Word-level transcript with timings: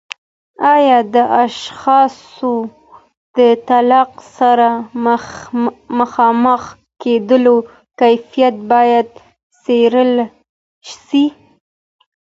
آیا 0.75 0.99
د 1.13 1.15
اشخاصو 1.43 2.53
د 3.37 3.39
طلاق 3.67 4.11
سره 4.37 4.69
مخامخ 5.99 6.63
کیدو 7.01 7.55
کیفیت 7.99 8.55
باید 8.71 9.07
څیړل 9.63 10.11
سي؟ 11.05 11.25